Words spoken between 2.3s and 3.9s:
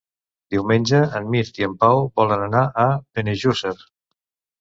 anar a Benejússer.